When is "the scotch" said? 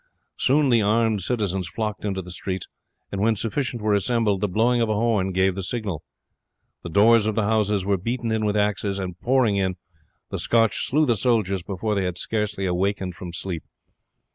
10.31-10.87